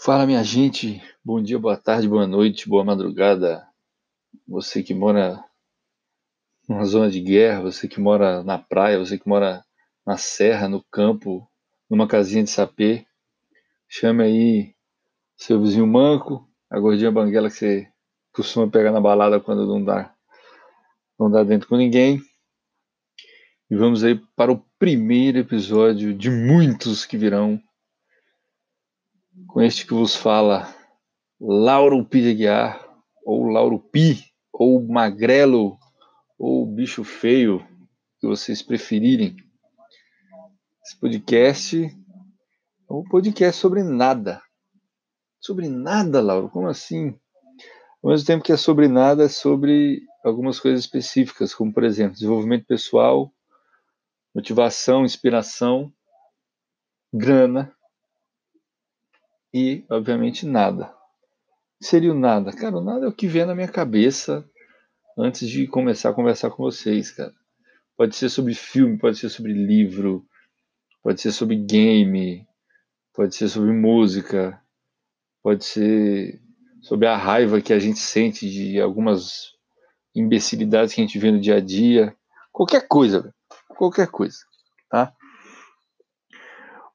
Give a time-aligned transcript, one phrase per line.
[0.00, 1.02] Fala, minha gente.
[1.24, 3.66] Bom dia, boa tarde, boa noite, boa madrugada.
[4.46, 5.44] Você que mora
[6.68, 9.64] numa zona de guerra, você que mora na praia, você que mora
[10.06, 11.50] na serra, no campo,
[11.90, 13.04] numa casinha de sapê,
[13.88, 14.74] chame aí
[15.36, 17.92] seu vizinho manco, a gordinha banguela que você
[18.32, 20.14] costuma pegar na balada quando não dá,
[21.18, 22.20] não dá dentro com ninguém.
[23.68, 27.60] E vamos aí para o primeiro episódio de muitos que virão
[29.46, 30.74] com este que vos fala
[31.40, 32.36] Lauro Pi
[33.24, 35.78] ou Lauro Pi, ou Magrelo,
[36.38, 37.64] ou Bicho Feio,
[38.18, 39.36] que vocês preferirem.
[40.84, 44.42] Esse podcast é um podcast sobre nada.
[45.40, 46.48] Sobre nada, Lauro?
[46.48, 47.18] Como assim?
[48.02, 52.14] Ao mesmo tempo que é sobre nada, é sobre algumas coisas específicas, como por exemplo,
[52.14, 53.32] desenvolvimento pessoal,
[54.34, 55.92] motivação, inspiração,
[57.12, 57.72] grana
[59.52, 60.94] e, obviamente, nada.
[61.80, 62.52] Seria o nada?
[62.52, 64.48] Cara, o nada é o que vem na minha cabeça
[65.16, 67.34] antes de começar a conversar com vocês, cara.
[67.96, 70.26] Pode ser sobre filme, pode ser sobre livro,
[71.02, 72.46] pode ser sobre game,
[73.14, 74.60] pode ser sobre música,
[75.42, 76.40] pode ser
[76.82, 79.54] sobre a raiva que a gente sente de algumas
[80.14, 82.14] imbecilidades que a gente vê no dia a dia.
[82.52, 83.34] Qualquer coisa,
[83.76, 84.38] qualquer coisa,
[84.90, 85.12] tá?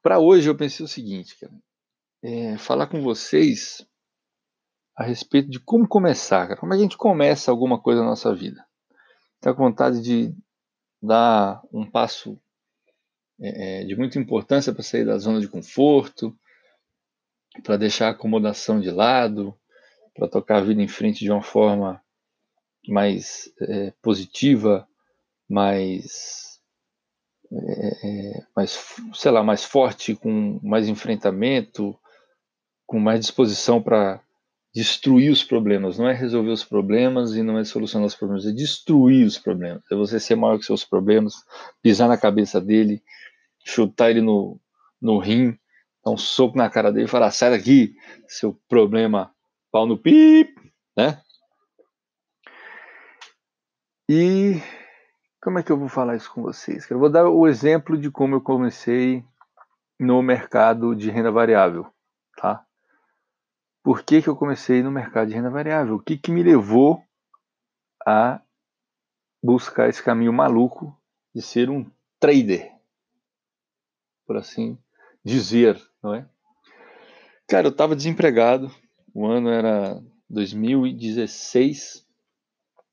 [0.02, 1.52] Para hoje eu pensei o seguinte, cara
[2.24, 3.86] é, falar com vocês
[4.96, 6.58] a respeito de como começar, cara.
[6.58, 8.64] como é a gente começa alguma coisa na nossa vida.
[9.36, 10.34] Está com vontade de
[11.02, 12.40] dar um passo
[13.38, 16.34] é, de muita importância para sair da zona de conforto,
[17.62, 19.54] para deixar a acomodação de lado,
[20.14, 22.02] para tocar a vida em frente de uma forma
[22.88, 24.88] mais é, positiva,
[25.46, 26.58] mais,
[27.52, 31.98] é, mais, sei lá, mais forte, com mais enfrentamento,
[32.86, 34.20] com mais disposição para
[34.74, 35.98] destruir os problemas.
[35.98, 39.82] Não é resolver os problemas e não é solucionar os problemas, é destruir os problemas.
[39.90, 41.34] É você ser maior que seus problemas,
[41.80, 43.02] pisar na cabeça dele,
[43.64, 44.60] chutar ele no,
[45.00, 45.56] no rim,
[46.04, 47.94] dar um soco na cara dele e falar: sai daqui,
[48.26, 49.32] seu problema,
[49.70, 50.52] pau no pip,
[50.96, 51.20] né?
[54.08, 54.60] E
[55.40, 56.90] como é que eu vou falar isso com vocês?
[56.90, 59.24] Eu vou dar o exemplo de como eu comecei
[59.98, 61.86] no mercado de renda variável,
[62.36, 62.63] tá?
[63.84, 65.96] Por que, que eu comecei no mercado de renda variável?
[65.96, 67.04] O que, que me levou
[68.06, 68.40] a
[69.42, 70.98] buscar esse caminho maluco
[71.34, 71.84] de ser um
[72.18, 72.72] trader,
[74.26, 74.78] por assim
[75.22, 76.26] dizer, não é?
[77.46, 78.74] Cara, eu estava desempregado,
[79.12, 82.06] o ano era 2016,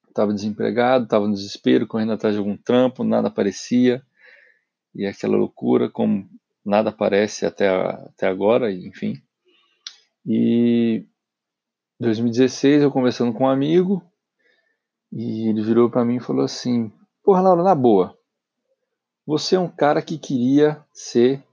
[0.10, 4.06] estava desempregado, estava no desespero, correndo atrás de algum trampo, nada aparecia,
[4.94, 6.30] e aquela loucura, como
[6.66, 9.22] nada aparece até, até agora, enfim.
[10.26, 11.06] E
[12.00, 14.04] 2016 eu conversando com um amigo
[15.12, 16.92] e ele virou para mim e falou assim:
[17.24, 18.18] Porra, Laura, na boa,
[19.26, 21.44] você é um cara que queria ser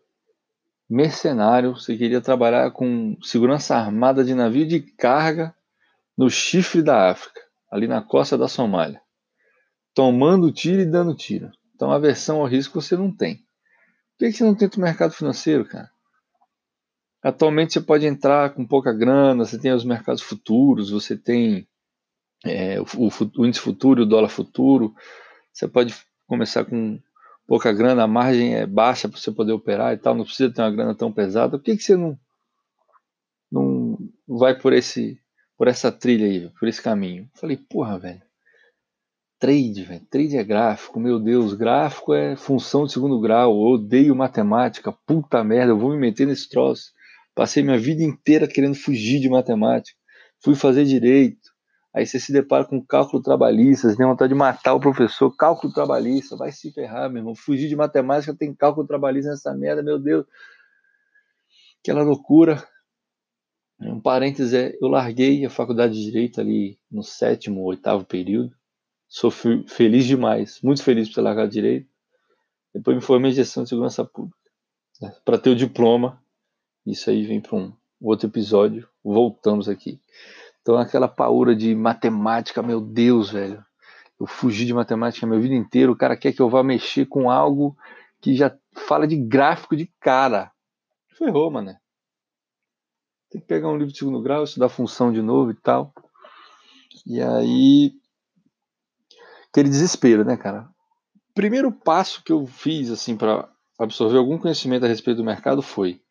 [0.88, 5.54] mercenário, você queria trabalhar com segurança armada de navio de carga
[6.16, 7.40] no chifre da África,
[7.70, 9.00] ali na costa da Somália,
[9.94, 11.50] tomando tiro e dando tiro.
[11.74, 13.36] Então, a versão ao risco você não tem.
[14.18, 15.90] Por que você não tenta o mercado financeiro, cara?
[17.28, 21.68] Atualmente você pode entrar com pouca grana, você tem os mercados futuros, você tem
[22.42, 24.94] é, o, o, o, índice futuro, o dólar futuro.
[25.52, 25.94] Você pode
[26.26, 26.98] começar com
[27.46, 30.62] pouca grana, a margem é baixa para você poder operar e tal, não precisa ter
[30.62, 31.58] uma grana tão pesada.
[31.58, 32.18] Por que, que você não,
[33.52, 35.20] não vai por esse
[35.54, 37.28] por essa trilha aí, por esse caminho?
[37.34, 38.22] falei, porra, velho.
[39.38, 40.06] Trade, velho.
[40.10, 43.50] Trade é gráfico, meu Deus, gráfico é função de segundo grau.
[43.52, 46.96] Eu odeio matemática, puta merda, eu vou me meter nesse troço.
[47.38, 49.96] Passei minha vida inteira querendo fugir de matemática.
[50.42, 51.54] Fui fazer direito.
[51.94, 55.30] Aí você se depara com cálculo trabalhista, você tem vontade de matar o professor.
[55.36, 57.36] Cálculo trabalhista, vai se ferrar, meu irmão.
[57.36, 60.26] Fugir de matemática tem cálculo trabalhista nessa merda, meu Deus.
[61.80, 62.60] Aquela loucura.
[63.80, 68.50] Um parênteses é, eu larguei a faculdade de Direito ali no sétimo, oitavo período.
[69.06, 71.88] Sou feliz demais, muito feliz por ter largado Direito.
[72.74, 74.36] Depois me formei em Gestão de Segurança Pública.
[75.00, 76.20] Né, Para ter o diploma
[76.90, 78.88] isso aí vem para um outro episódio.
[79.02, 80.00] Voltamos aqui.
[80.62, 83.64] Então, aquela paura de matemática, meu Deus, velho.
[84.20, 85.90] Eu fugi de matemática minha vida inteira.
[85.90, 87.76] O cara quer que eu vá mexer com algo
[88.20, 90.50] que já fala de gráfico de cara.
[91.16, 91.74] Ferrou, mano.
[93.30, 95.92] Tem que pegar um livro de segundo grau, estudar função de novo e tal.
[97.06, 97.92] E aí.
[99.50, 100.68] Aquele desespero, né, cara?
[101.34, 103.48] Primeiro passo que eu fiz, assim, para
[103.78, 106.02] absorver algum conhecimento a respeito do mercado foi: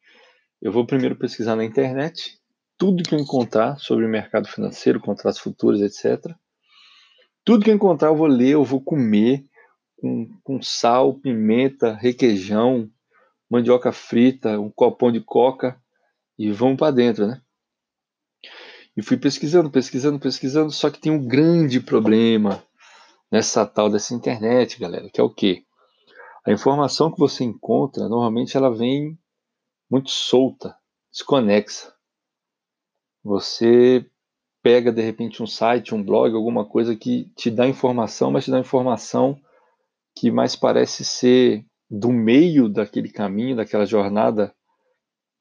[0.61, 2.39] eu vou primeiro pesquisar na internet
[2.77, 6.33] tudo que eu encontrar sobre o mercado financeiro, contratos futuros, etc.
[7.43, 9.43] Tudo que eu encontrar eu vou ler, eu vou comer
[9.97, 12.89] com, com sal, pimenta, requeijão,
[13.49, 15.81] mandioca frita, um copão de coca
[16.37, 17.41] e vamos para dentro, né?
[18.95, 22.63] E fui pesquisando, pesquisando, pesquisando, só que tem um grande problema
[23.31, 25.63] nessa tal dessa internet, galera, que é o quê?
[26.45, 29.17] A informação que você encontra, normalmente ela vem
[29.89, 30.75] muito solta,
[31.11, 31.93] desconexa.
[33.23, 34.05] Você
[34.61, 38.51] pega de repente um site, um blog, alguma coisa que te dá informação, mas te
[38.51, 39.39] dá informação
[40.15, 44.53] que mais parece ser do meio daquele caminho, daquela jornada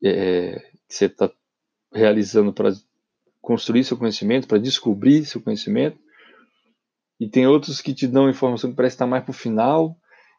[0.02, 0.58] é,
[0.88, 1.30] que você está
[1.92, 2.72] realizando para
[3.40, 5.98] construir seu conhecimento, para descobrir seu conhecimento.
[7.18, 9.96] E tem outros que te dão informação que parece estar mais para o final,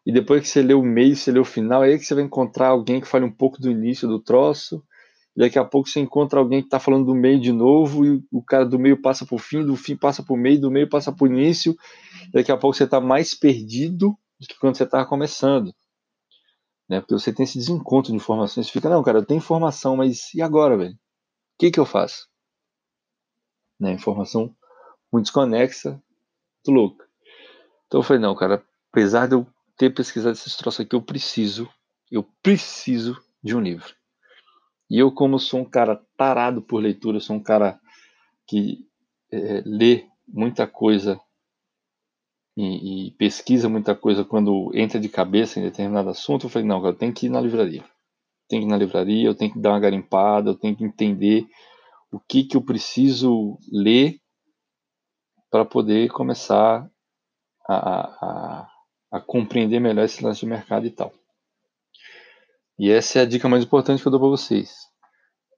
[0.07, 2.15] e depois que você lê o meio, você lê o final, é aí que você
[2.15, 4.81] vai encontrar alguém que fale um pouco do início do troço,
[5.36, 8.24] e daqui a pouco você encontra alguém que está falando do meio de novo, e
[8.31, 10.71] o cara do meio passa para o fim, do fim passa para o meio, do
[10.71, 11.75] meio passa para o início,
[12.30, 15.75] e daqui a pouco você está mais perdido do que quando você estava começando.
[16.88, 17.01] Né?
[17.01, 20.33] Porque você tem esse desencontro de informações, você fica, não, cara, eu tenho informação, mas
[20.33, 20.94] e agora, velho?
[20.94, 20.98] O
[21.60, 22.30] que, que eu faço?
[23.77, 23.92] Né?
[23.92, 24.56] Informação
[25.12, 26.01] muito desconexa,
[26.65, 27.06] muito louca.
[27.88, 29.45] Então eu falei, não, cara, apesar de eu
[29.77, 31.69] ter pesquisado esses troços aqui, eu preciso,
[32.12, 33.95] eu preciso de um livro.
[34.89, 37.79] E eu, como sou um cara tarado por leitura, sou um cara
[38.47, 38.85] que
[39.31, 41.19] é, lê muita coisa
[42.56, 46.83] e, e, pesquisa muita coisa quando entra de cabeça em determinado assunto, eu falei, não,
[46.83, 47.85] eu tenho que ir na livraria.
[48.50, 51.45] Tenho que ir na livraria, eu tenho que dar uma garimpada, eu tenho que entender
[52.12, 54.19] o que, que eu preciso ler
[55.51, 56.89] para poder começar
[57.69, 58.69] a, a,
[59.25, 61.13] compreender melhor esse lance de mercado e tal.
[62.77, 64.88] E essa é a dica mais importante que eu dou para vocês.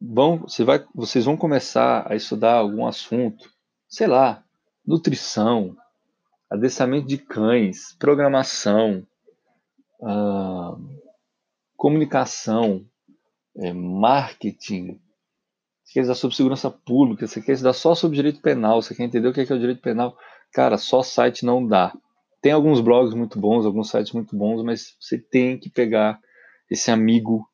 [0.01, 3.49] Vão, você vai, vocês vão começar a estudar algum assunto,
[3.87, 4.43] sei lá,
[4.85, 5.75] nutrição,
[6.49, 9.05] adestramento de cães, programação,
[10.01, 10.77] ah,
[11.75, 12.85] comunicação,
[13.57, 14.99] é, marketing,
[15.89, 19.05] você quer estudar sobre segurança pública, você quer estudar só sobre direito penal, você quer
[19.05, 20.15] entender o que é, que é o direito penal,
[20.53, 21.91] cara, só site não dá.
[22.41, 26.19] Tem alguns blogs muito bons, alguns sites muito bons, mas você tem que pegar
[26.69, 27.47] esse amigo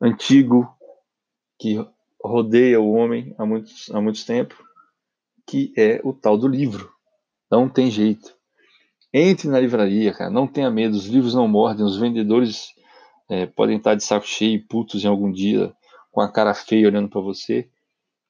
[0.00, 0.68] antigo
[1.58, 1.84] que
[2.22, 4.56] rodeia o homem há muitos, há muitos tempos,
[5.46, 6.92] que é o tal do livro.
[7.50, 8.36] Não tem jeito.
[9.12, 10.30] Entre na livraria, cara.
[10.30, 10.94] Não tenha medo.
[10.94, 11.84] Os livros não mordem.
[11.84, 12.74] Os vendedores
[13.28, 15.72] é, podem estar de saco cheio, putos em algum dia,
[16.12, 17.68] com a cara feia olhando para você.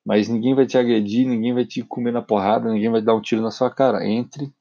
[0.04, 3.20] Mas ninguém vai te agredir, ninguém vai te comer na porrada, ninguém vai dar um
[3.20, 4.06] tiro na sua cara.
[4.06, 4.52] Entre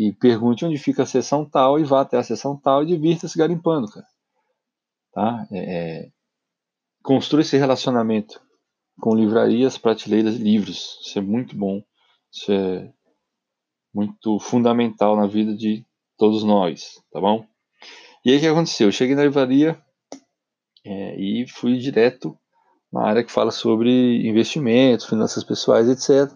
[0.00, 3.36] e pergunte onde fica a sessão tal e vá até a sessão tal e divirta-se
[3.36, 4.06] garimpando, cara.
[5.12, 5.46] Tá?
[5.52, 6.10] É, é...
[7.02, 8.40] Construa esse relacionamento
[8.98, 10.98] com livrarias, prateleiras e livros.
[11.02, 11.82] Isso é muito bom.
[12.32, 12.90] Isso é
[13.92, 15.84] muito fundamental na vida de
[16.16, 17.44] todos nós, tá bom?
[18.24, 18.88] E aí o que aconteceu?
[18.88, 19.78] Eu cheguei na livraria
[20.84, 22.38] é, e fui direto
[22.90, 26.32] na área que fala sobre investimentos, finanças pessoais, etc.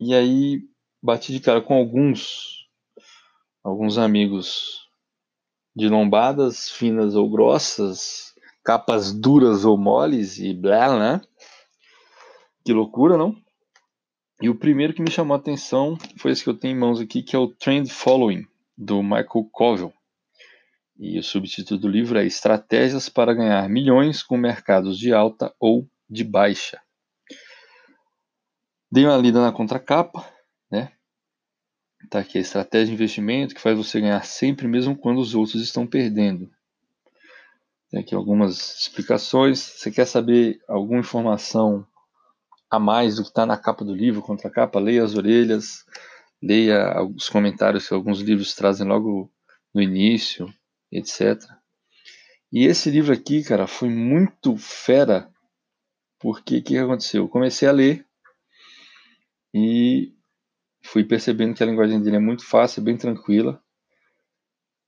[0.00, 0.67] E aí
[1.02, 2.66] bati de cara com alguns
[3.62, 4.88] alguns amigos
[5.74, 8.34] de lombadas finas ou grossas,
[8.64, 11.20] capas duras ou moles e blá, né?
[12.64, 13.36] Que loucura, não?
[14.40, 17.00] E o primeiro que me chamou a atenção foi esse que eu tenho em mãos
[17.00, 18.46] aqui, que é o Trend Following,
[18.76, 19.92] do Michael Covell.
[20.96, 25.88] E o subtítulo do livro é Estratégias para ganhar milhões com mercados de alta ou
[26.08, 26.80] de baixa.
[28.90, 30.37] Dei uma lida na contracapa?
[32.10, 35.62] Tá aqui a estratégia de investimento que faz você ganhar sempre, mesmo quando os outros
[35.62, 36.50] estão perdendo.
[37.90, 39.58] Tem aqui algumas explicações.
[39.58, 41.86] Você quer saber alguma informação
[42.70, 45.84] a mais do que está na capa do livro, contra a capa, leia as orelhas,
[46.42, 49.30] leia os comentários que alguns livros trazem logo
[49.74, 50.52] no início,
[50.92, 51.40] etc.
[52.52, 55.30] E esse livro aqui, cara, foi muito fera,
[56.18, 57.24] porque o que aconteceu?
[57.24, 58.06] Eu comecei a ler
[59.52, 60.14] e
[60.82, 63.62] fui percebendo que a linguagem dele é muito fácil, bem tranquila,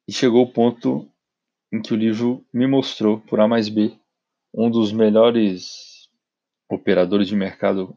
[0.06, 1.10] e chegou o ponto
[1.72, 3.96] em que o livro me mostrou, por A mais B,
[4.52, 6.08] um dos melhores
[6.68, 7.96] operadores de mercado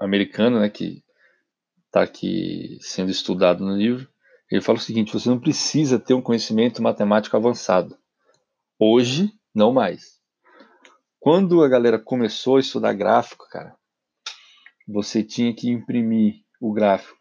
[0.00, 1.02] americano, né, que
[1.86, 4.08] está aqui sendo estudado no livro,
[4.50, 7.98] ele fala o seguinte: você não precisa ter um conhecimento matemático avançado.
[8.78, 10.18] Hoje, não mais.
[11.18, 13.76] Quando a galera começou a estudar gráfico, cara,
[14.86, 17.17] você tinha que imprimir o gráfico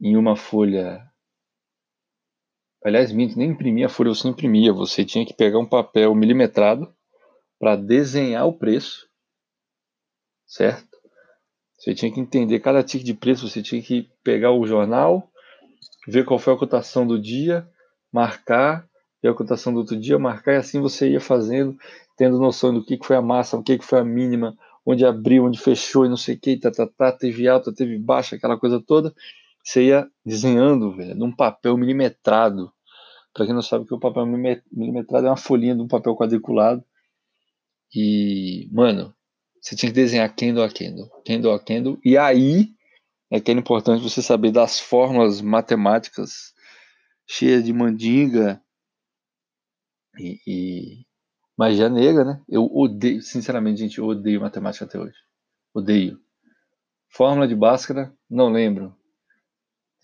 [0.00, 1.02] em uma folha.
[2.84, 4.72] Aliás, minto, nem imprimia a folha, você imprimia.
[4.72, 6.94] Você tinha que pegar um papel milimetrado
[7.58, 9.06] para desenhar o preço
[10.46, 10.96] certo?
[11.76, 15.30] Você tinha que entender cada ticket de preço, você tinha que pegar o jornal,
[16.08, 17.68] ver qual foi a cotação do dia,
[18.10, 18.88] marcar,
[19.22, 21.76] ver a cotação do outro dia, marcar, e assim você ia fazendo,
[22.16, 25.44] tendo noção do que, foi a massa, o que, que foi a mínima, onde abriu,
[25.44, 28.58] onde fechou e não sei o que, tá, tá, tá, teve alta, teve baixa, aquela
[28.58, 29.14] coisa toda.
[29.66, 32.72] Você ia desenhando, velho, num papel milimetrado.
[33.34, 36.84] Para quem não sabe que o papel milimetrado é uma folhinha de um papel quadriculado.
[37.92, 39.12] E, mano,
[39.60, 42.68] você tinha que desenhar candle a candle, candle a candle, e aí
[43.28, 46.54] é que é importante você saber das fórmulas matemáticas
[47.26, 48.62] cheias de mandinga
[50.16, 51.06] e, e
[51.58, 52.44] magia negra, né?
[52.48, 55.16] Eu odeio, sinceramente, gente, eu odeio matemática até hoje.
[55.74, 56.20] Odeio.
[57.08, 58.96] Fórmula de Bhaskara, não lembro.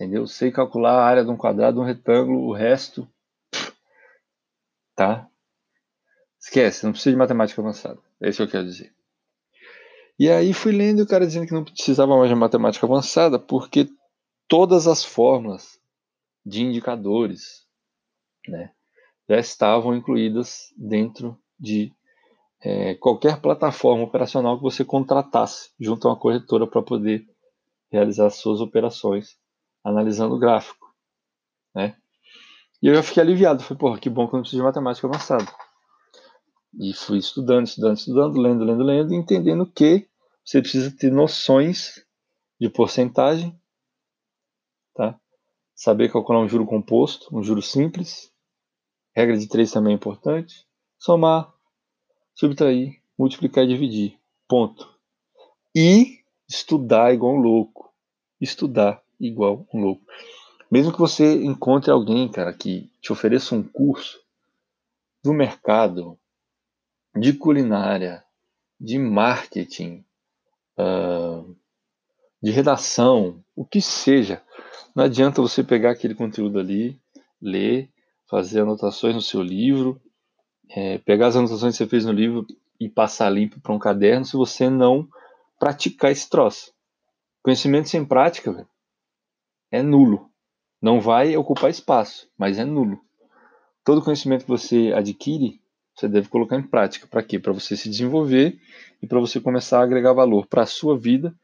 [0.03, 0.27] Entendeu?
[0.27, 3.09] Sei calcular a área de um quadrado, um retângulo, o resto.
[4.97, 5.29] Tá?
[6.41, 8.01] Esquece, não precisa de matemática avançada.
[8.21, 8.93] É isso que eu quero dizer.
[10.19, 13.89] E aí fui lendo o cara dizendo que não precisava mais de matemática avançada porque
[14.49, 15.79] todas as fórmulas
[16.45, 17.65] de indicadores
[18.49, 18.73] né,
[19.29, 21.95] já estavam incluídas dentro de
[22.61, 27.25] é, qualquer plataforma operacional que você contratasse junto a uma corretora para poder
[27.89, 29.41] realizar suas operações
[29.85, 30.95] analisando o gráfico.
[31.75, 31.97] Né?
[32.83, 35.07] E eu já fiquei aliviado, falei, porra, que bom que eu não preciso de matemática
[35.07, 35.47] avançada.
[36.79, 40.09] E fui estudando, estudando, estudando, lendo, lendo, lendo, entendendo que
[40.45, 42.05] você precisa ter noções
[42.61, 43.59] de porcentagem,
[44.95, 45.19] tá?
[45.75, 48.33] Saber calcular um juro composto, um juro simples.
[49.15, 50.67] Regra de três também é importante.
[50.99, 51.53] Somar,
[52.35, 54.19] subtrair, multiplicar e dividir.
[54.49, 54.89] Ponto.
[55.75, 57.93] E estudar igual um louco.
[58.41, 60.05] Estudar igual um louco.
[60.71, 64.21] Mesmo que você encontre alguém, cara, que te ofereça um curso
[65.23, 66.19] do mercado,
[67.17, 68.25] de culinária,
[68.81, 70.05] de marketing,
[70.79, 71.57] uh,
[72.43, 74.43] de redação, o que seja.
[74.95, 77.01] Não adianta você pegar aquele conteúdo ali,
[77.41, 77.91] ler,
[78.29, 80.01] fazer anotações no seu livro,
[80.71, 82.47] é, pegar as anotações que você fez no livro
[82.81, 85.07] e passar limpo para um caderno se você não
[85.59, 86.73] praticar esse troço.
[87.43, 88.67] Conhecimento sem prática véio,
[89.73, 90.31] é nulo.
[90.81, 93.01] Não vai ocupar espaço, mas é nulo.
[93.83, 95.61] Todo conhecimento que você adquire,
[95.97, 97.07] você deve colocar em prática.
[97.07, 97.39] Para quê?
[97.39, 98.61] Para você se desenvolver
[99.03, 101.35] e para você começar a agregar valor para a sua vida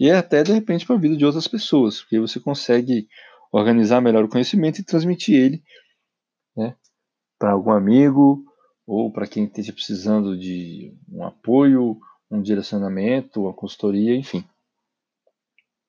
[0.00, 3.08] e até de repente para a vida de outras pessoas, porque você consegue
[3.52, 5.62] organizar melhor o conhecimento e transmitir ele
[6.56, 6.74] né,
[7.38, 8.44] para algum amigo
[8.86, 11.98] ou para quem esteja precisando de um apoio,
[12.30, 14.44] um direcionamento, uma consultoria, enfim.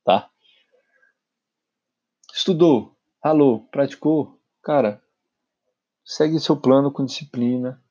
[0.04, 0.30] Tá?
[2.38, 5.02] Estudou, ralou, praticou, cara,
[6.06, 7.82] segue seu plano com disciplina,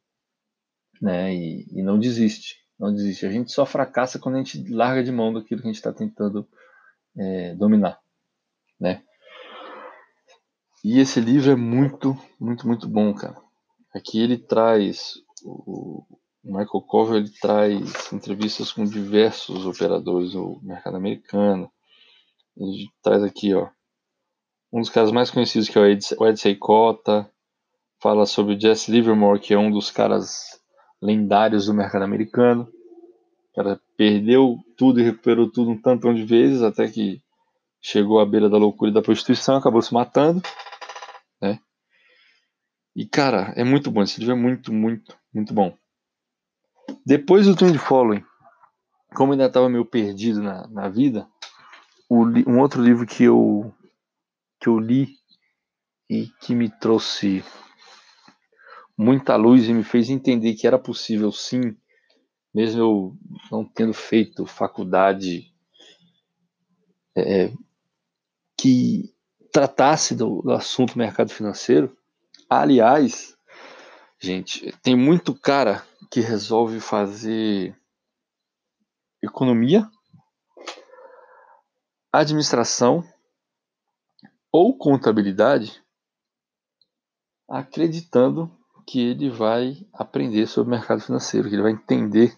[1.03, 1.35] né?
[1.35, 3.27] E, e não desiste, não desiste.
[3.27, 5.93] A gente só fracassa quando a gente larga de mão daquilo que a gente está
[5.93, 6.49] tentando
[7.19, 8.01] é, dominar,
[8.79, 9.03] né?
[10.85, 13.37] E esse livro é muito, muito, muito bom, cara.
[13.93, 16.07] Aqui ele traz o
[16.45, 21.69] Michael Cover ele traz entrevistas com diversos operadores do mercado americano.
[22.57, 23.69] Ele traz aqui, ó,
[24.77, 27.31] um dos caras mais conhecidos que é o Ed, o Ed Seikota,
[27.99, 30.61] fala sobre o Jesse Livermore, que é um dos caras
[31.01, 32.69] lendários do mercado americano.
[33.51, 37.23] O cara perdeu tudo e recuperou tudo um tantão de vezes até que
[37.81, 40.43] chegou à beira da loucura e da prostituição, acabou se matando,
[41.41, 41.59] né?
[42.95, 45.75] E cara, é muito bom, esse livro é muito, muito, muito bom.
[47.05, 48.23] Depois do Trend Following,
[49.15, 51.27] como ainda estava meio perdido na, na vida,
[52.11, 53.73] o, um outro livro que eu
[54.61, 55.17] que eu li
[56.09, 57.45] e que me trouxe
[58.97, 61.77] muita luz e me fez entender que era possível sim,
[62.55, 63.19] mesmo eu
[63.51, 65.53] não tendo feito faculdade
[67.15, 67.53] é,
[68.57, 69.15] que
[69.53, 71.97] tratasse do, do assunto mercado financeiro.
[72.49, 73.37] Aliás,
[74.19, 77.77] gente, tem muito cara que resolve fazer
[79.23, 79.91] economia,
[82.13, 83.05] administração
[84.57, 85.85] ou contabilidade
[87.47, 88.51] acreditando
[88.87, 92.35] que ele vai aprender sobre o mercado financeiro, que ele vai entender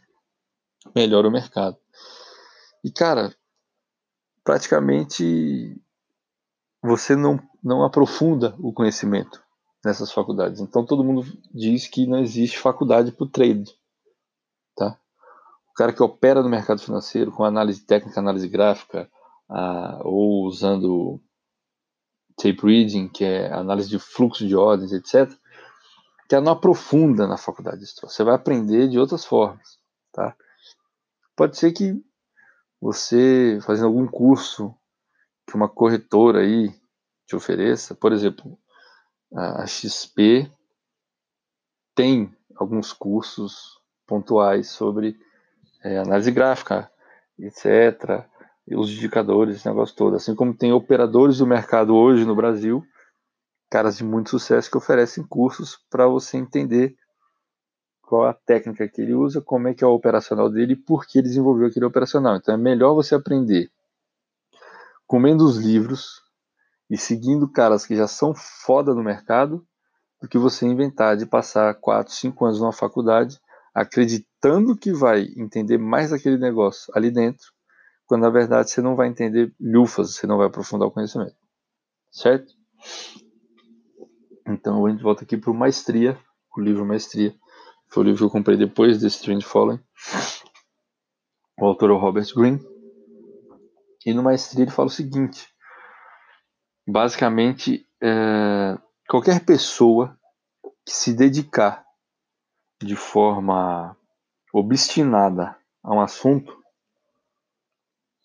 [0.97, 1.77] melhor o mercado.
[2.83, 3.33] E cara,
[4.43, 5.81] praticamente
[6.83, 9.41] você não, não aprofunda o conhecimento
[9.85, 10.61] nessas faculdades.
[10.61, 13.73] Então todo mundo diz que não existe faculdade para o trade.
[14.75, 14.99] Tá?
[15.71, 19.09] O cara que opera no mercado financeiro com análise técnica, análise gráfica,
[19.49, 21.23] ah, ou usando
[22.39, 25.31] tape reading, que é análise de fluxo de ordens, etc.,
[26.29, 27.85] que ela não aprofunda na faculdade.
[28.03, 29.79] Você vai aprender de outras formas,
[30.13, 30.37] tá?
[31.35, 32.03] Pode ser que
[32.81, 34.75] você fazendo algum curso
[35.47, 36.73] que uma corretora aí
[37.27, 38.59] te ofereça, por exemplo,
[39.35, 40.51] a XP
[41.95, 45.19] tem alguns cursos pontuais sobre
[45.83, 46.91] é, análise gráfica,
[47.39, 48.25] etc.,
[48.77, 50.17] os indicadores, esse negócio todo.
[50.17, 52.85] Assim como tem operadores do mercado hoje no Brasil,
[53.71, 56.97] caras de muito sucesso que oferecem cursos para você entender
[58.03, 61.07] qual a técnica que ele usa, como é que é o operacional dele e por
[61.07, 62.37] que ele desenvolveu aquele operacional.
[62.37, 63.71] Então é melhor você aprender
[65.09, 66.23] comendo os livros
[66.91, 69.67] e seguindo caras que já são foda no mercado
[70.21, 73.41] do que você inventar de passar 4, 5 anos numa faculdade
[73.75, 77.53] acreditando que vai entender mais aquele negócio ali dentro,
[78.09, 81.37] quando na verdade você não vai entender lufas, você não vai aprofundar o conhecimento.
[82.11, 82.55] Certo?
[84.49, 86.19] Então a gente volta aqui para o Maestria,
[86.57, 87.35] o livro Maestria.
[87.87, 89.79] Foi o livro que eu comprei depois desse Trend Following.
[91.61, 92.61] O autor é o Robert Greene.
[94.07, 95.47] E no Maestria ele fala o seguinte:
[96.87, 100.19] basicamente, é, qualquer pessoa
[100.85, 101.85] que se dedicar
[102.83, 103.95] de forma
[104.51, 106.57] obstinada a um assunto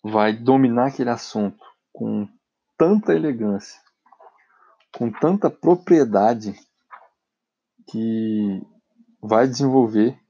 [0.04, 2.28] vai dominar aquele assunto com
[2.76, 3.80] tanta elegância,
[4.92, 6.54] com tanta propriedade
[7.88, 8.60] que
[9.22, 10.20] vai desenvolver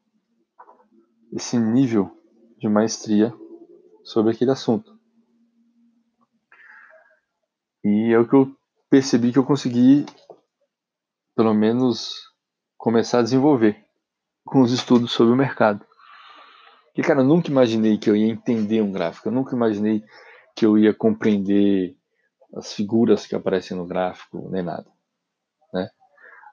[1.32, 2.16] esse nível
[2.56, 3.34] de maestria
[4.04, 4.96] sobre aquele assunto.
[7.82, 8.56] E é o que eu
[8.88, 10.06] percebi que eu consegui,
[11.34, 12.14] pelo menos,
[12.76, 13.84] começar a desenvolver
[14.44, 15.84] com os estudos sobre o mercado.
[16.94, 20.04] Porque, cara, eu nunca imaginei que eu ia entender um gráfico, eu nunca imaginei
[20.54, 21.96] que eu ia compreender
[22.54, 24.86] as figuras que aparecem no gráfico, nem nada.
[25.72, 25.90] Né?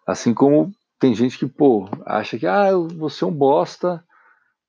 [0.07, 4.03] Assim como tem gente que, pô, acha que, ah, você é um bosta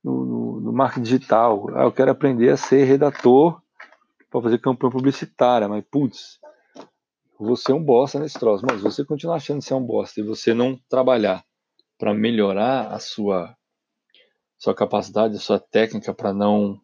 [0.05, 3.59] no, no, no marketing digital, ah, eu quero aprender a ser redator
[4.31, 6.39] para fazer campanha publicitária, mas, putz,
[7.39, 8.65] você é um bosta nesse troço.
[8.69, 11.43] Mas você continuar achando que você é um bosta e você não trabalhar
[11.99, 13.57] para melhorar a sua,
[14.63, 16.81] sua capacidade, sua técnica para não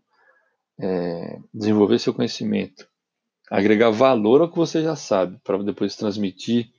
[0.81, 2.91] é, desenvolver seu conhecimento,
[3.49, 6.75] agregar valor ao que você já sabe, para depois transmitir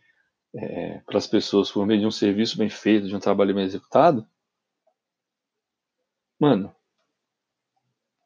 [0.53, 3.63] é, para as pessoas por meio de um serviço bem feito, de um trabalho bem
[3.63, 4.27] executado,
[6.37, 6.75] mano,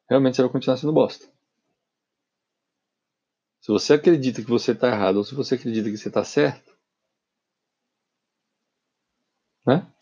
[0.09, 1.27] realmente você vai continuar sendo bosta.
[3.61, 6.75] Se você acredita que você está errado ou se você acredita que você está certo,
[9.63, 9.92] né?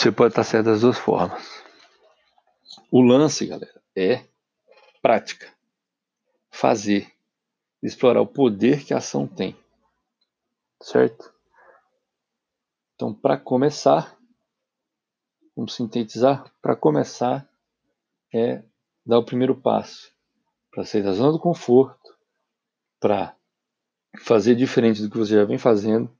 [0.00, 1.62] Você pode estar certo das duas formas.
[2.90, 4.24] O lance, galera, é
[5.02, 5.52] prática.
[6.50, 7.12] Fazer.
[7.82, 9.54] Explorar o poder que a ação tem.
[10.82, 11.30] Certo?
[12.94, 14.16] Então, para começar,
[15.54, 17.46] vamos sintetizar, para começar
[18.32, 18.62] é
[19.04, 20.10] dar o primeiro passo
[20.70, 22.16] para sair da zona do conforto,
[22.98, 23.36] para
[24.20, 26.10] fazer diferente do que você já vem fazendo,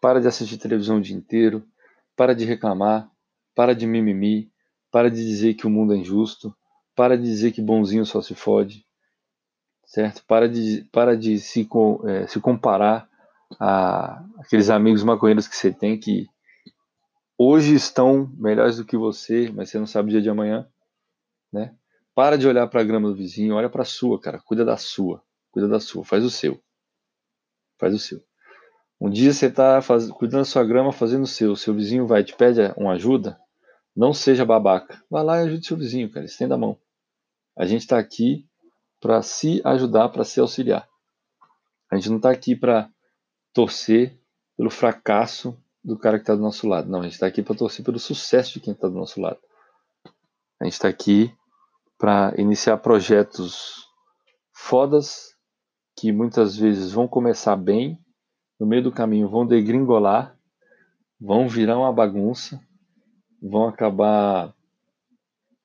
[0.00, 1.68] para de assistir televisão o dia inteiro,
[2.16, 3.14] para de reclamar,
[3.56, 4.52] para de mimimi,
[4.92, 6.54] para de dizer que o mundo é injusto,
[6.94, 8.86] para de dizer que bonzinho só se fode,
[9.86, 10.22] certo?
[10.26, 11.66] Para de, para de se,
[12.06, 13.08] é, se comparar
[13.58, 16.26] a aqueles amigos maconheiros que você tem que
[17.38, 20.68] hoje estão melhores do que você, mas você não sabe o dia de amanhã,
[21.52, 21.74] né?
[22.14, 24.38] Para de olhar para a grama do vizinho, olha para a sua, cara.
[24.38, 25.22] Cuida da sua.
[25.50, 26.02] Cuida da sua.
[26.04, 26.58] Faz o seu.
[27.78, 28.22] Faz o seu.
[28.98, 29.78] Um dia você está
[30.14, 31.54] cuidando da sua grama, fazendo o seu.
[31.54, 33.38] Seu vizinho vai te pede uma ajuda.
[33.96, 35.02] Não seja babaca.
[35.10, 36.26] Vá lá e ajude seu vizinho, cara.
[36.26, 36.78] Estenda a mão.
[37.56, 38.46] A gente está aqui
[39.00, 40.86] para se ajudar, para se auxiliar.
[41.90, 42.90] A gente não está aqui para
[43.52, 44.20] torcer
[44.56, 46.90] pelo fracasso do cara que está do nosso lado.
[46.90, 49.38] Não, a gente está aqui para torcer pelo sucesso de quem está do nosso lado.
[50.60, 51.32] A gente está aqui
[51.96, 53.86] para iniciar projetos
[54.52, 55.34] fodas
[55.96, 57.98] que muitas vezes vão começar bem,
[58.58, 60.36] no meio do caminho vão degringolar,
[61.20, 62.60] vão virar uma bagunça,
[63.48, 64.54] vão acabar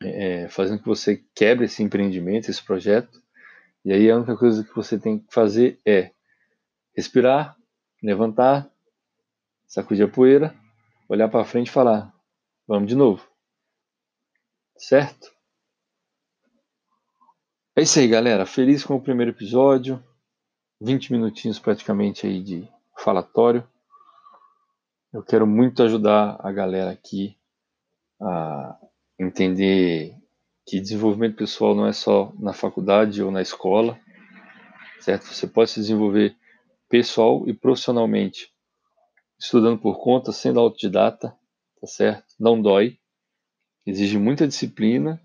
[0.02, 3.22] é, fazendo que você quebre esse empreendimento, esse projeto.
[3.84, 6.12] E aí a única coisa que você tem que fazer é
[6.96, 7.58] respirar,
[8.02, 8.70] levantar,
[9.65, 10.56] sacudir a poeira,
[11.10, 12.13] olhar para frente e falar:
[12.67, 13.26] vamos de novo.
[14.78, 15.32] Certo?
[17.76, 18.46] É isso aí, galera.
[18.46, 20.04] Feliz com o primeiro episódio.
[20.82, 22.67] 20 minutinhos praticamente aí de
[22.98, 23.67] falatório.
[25.13, 27.38] Eu quero muito ajudar a galera aqui
[28.22, 28.78] a
[29.20, 30.16] entender
[30.66, 34.00] que desenvolvimento pessoal não é só na faculdade ou na escola,
[35.00, 35.26] certo?
[35.26, 36.36] Você pode se desenvolver
[36.88, 38.54] pessoal e profissionalmente
[39.40, 41.36] estudando por conta, sendo autodidata,
[41.80, 42.26] tá certo?
[42.40, 43.00] Não dói,
[43.86, 45.20] exige muita disciplina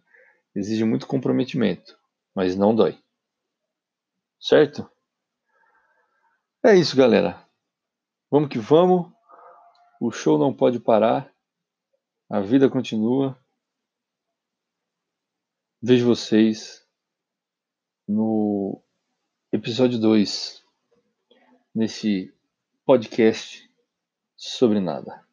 [0.57, 1.99] exige muito comprometimento,
[2.35, 2.99] mas não dói.
[4.41, 4.91] Certo?
[6.65, 7.39] É isso, galera.
[8.31, 9.13] Vamos que vamos.
[10.01, 11.31] O show não pode parar.
[12.29, 13.39] A vida continua.
[15.81, 16.85] Vejo vocês
[18.09, 18.83] no
[19.53, 20.61] episódio 2
[21.73, 22.35] nesse
[22.85, 23.71] podcast
[24.35, 25.25] sobre nada.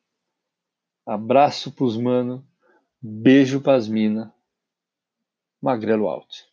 [1.03, 2.47] Abraço pros mano,
[3.01, 4.31] beijo pras mina,
[5.59, 6.52] magrelo alto.